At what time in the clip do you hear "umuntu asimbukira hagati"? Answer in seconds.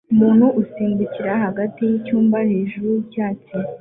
0.13-1.79